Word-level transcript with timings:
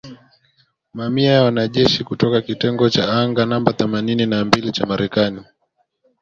Mamia 0.93 1.31
ya 1.31 1.43
wanajeshi 1.43 2.03
kutoka 2.03 2.41
kitengo 2.41 2.89
cha 2.89 3.13
anga 3.13 3.45
namba 3.45 3.73
thamanini 3.73 4.25
na 4.25 4.45
mbili 4.45 4.71
cha 4.71 4.85
Marekani. 4.85 5.43